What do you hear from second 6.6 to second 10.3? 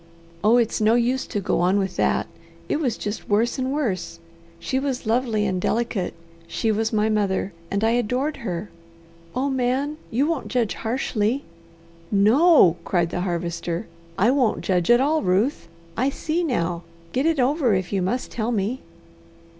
was my mother, and I adored her. Oh Man! You